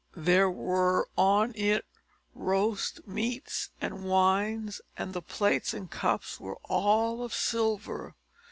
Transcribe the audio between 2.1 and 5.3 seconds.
roast meats and wines, and the